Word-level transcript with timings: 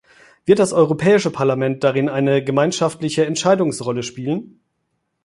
Wird 0.47 0.57
das 0.57 0.73
Europäische 0.73 1.29
Parlament 1.29 1.83
darin 1.83 2.09
eine 2.09 2.43
gemeinschaftliche 2.43 3.23
Entscheidungsrolle 3.27 4.01
spielen? 4.01 4.59